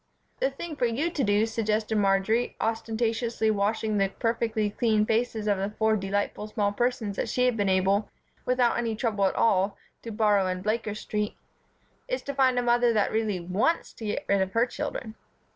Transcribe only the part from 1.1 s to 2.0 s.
to do," suggested